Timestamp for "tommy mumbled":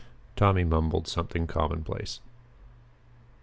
0.35-1.07